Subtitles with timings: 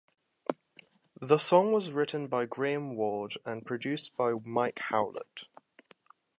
[1.19, 5.43] The song was written by Graham Ward and produced by Mike Howlett.